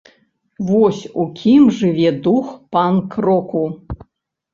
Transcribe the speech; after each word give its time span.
Вось 0.69 1.01
у 1.23 1.25
кім 1.41 1.67
жыве 1.79 2.09
дух 2.23 2.47
панк-року! 2.77 3.63